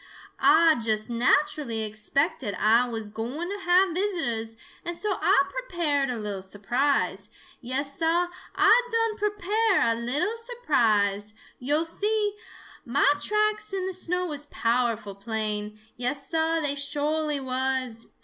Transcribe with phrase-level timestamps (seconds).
[0.39, 6.17] "Ah just naturally expected Ah was gwine to have visitors, and so Ah prepared a
[6.17, 7.29] little surprise.
[7.61, 8.25] Yes, Sah,
[8.55, 11.35] Ah done prepare a little surprise.
[11.59, 12.35] Yo' see,
[12.83, 15.77] mah tracks in the snow was powerful plain.
[15.97, 18.07] Yes, Sah, they sho'ly was!